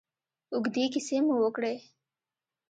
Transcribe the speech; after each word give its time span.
اوږدې 0.53 0.85
کیسې 0.93 1.17
مو 1.25 1.35
وکړې. 1.43 1.75